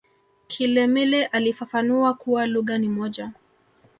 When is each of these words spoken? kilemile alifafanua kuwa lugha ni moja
kilemile 0.47 1.25
alifafanua 1.25 2.13
kuwa 2.13 2.47
lugha 2.47 2.77
ni 2.77 2.89
moja 2.89 3.31